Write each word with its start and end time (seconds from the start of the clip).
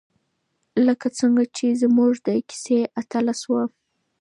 لکه 0.87 1.07
څنګه 1.19 1.43
چې 1.55 1.67
زموږ 1.81 2.11
د 2.27 2.29
کیسې 2.49 2.79
اتله 3.01 3.33
شوه. 3.41 3.63